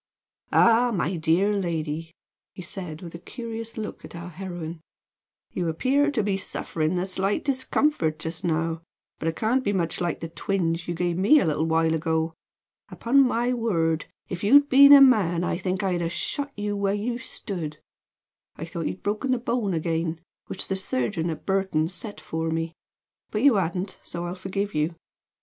"Ah, 0.51 0.91
my 0.91 1.15
dear 1.15 1.53
lady!" 1.55 2.11
he 2.55 2.63
said, 2.63 3.03
with 3.03 3.13
a 3.13 3.19
curious 3.19 3.77
look 3.77 4.03
at 4.03 4.15
our 4.15 4.29
heroine, 4.31 4.81
"you 5.51 5.69
appear 5.69 6.09
to 6.09 6.23
be 6.23 6.37
suffering 6.37 6.97
a 6.97 7.05
slight 7.05 7.45
discomfort 7.45 8.17
just 8.17 8.43
now, 8.43 8.81
but 9.19 9.27
it 9.27 9.35
can't 9.35 9.63
be 9.63 9.71
much 9.71 10.01
like 10.01 10.19
the 10.19 10.27
twinge 10.27 10.87
you 10.87 10.95
gave 10.95 11.19
me 11.19 11.39
a 11.39 11.45
little 11.45 11.67
while 11.67 11.93
ago. 11.93 12.33
Upon 12.89 13.21
my 13.21 13.53
word, 13.53 14.07
if 14.27 14.43
you'd 14.43 14.69
been 14.69 14.91
a 14.91 15.01
man 15.01 15.43
I 15.43 15.55
think 15.59 15.83
I 15.83 15.91
should 15.93 16.01
have 16.01 16.11
shot 16.11 16.51
you 16.57 16.75
where 16.75 16.95
you 16.95 17.19
stood. 17.19 17.77
I 18.55 18.65
thought 18.65 18.87
you'd 18.87 19.03
broken 19.03 19.29
the 19.29 19.37
bone 19.37 19.75
again, 19.75 20.19
which 20.47 20.67
the 20.67 20.75
surgeon 20.75 21.29
at 21.29 21.45
Burton 21.45 21.89
set 21.89 22.19
for 22.19 22.49
me; 22.49 22.73
but 23.29 23.43
you 23.43 23.53
hadn't, 23.53 23.99
so 24.03 24.25
I'll 24.25 24.33
forgive 24.33 24.73
you. 24.73 24.95